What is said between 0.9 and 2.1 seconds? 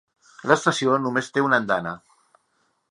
només té una andana.